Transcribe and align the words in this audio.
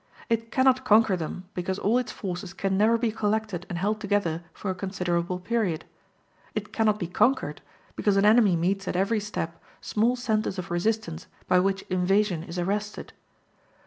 It 0.29 0.49
cannot 0.51 0.83
conquer 0.83 1.15
them, 1.15 1.43
because 1.53 1.77
all 1.77 1.99
its 1.99 2.11
forces 2.11 2.53
can 2.55 2.75
never 2.75 2.97
be 2.97 3.11
collected 3.11 3.67
and 3.69 3.77
held 3.77 4.01
together 4.01 4.43
for 4.51 4.71
a 4.71 4.73
considerable 4.73 5.39
period: 5.39 5.85
it 6.55 6.73
cannot 6.73 6.97
be 6.97 7.05
conquered, 7.05 7.61
because 7.95 8.17
an 8.17 8.25
enemy 8.25 8.55
meets 8.55 8.87
at 8.87 8.95
every 8.95 9.19
step 9.19 9.61
small 9.79 10.15
centres 10.15 10.57
of 10.57 10.71
resistance 10.71 11.27
by 11.47 11.59
which 11.59 11.83
invasion 11.83 12.41
is 12.41 12.57
arrested. 12.57 13.13